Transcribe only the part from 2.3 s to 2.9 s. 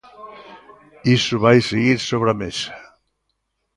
a mesa.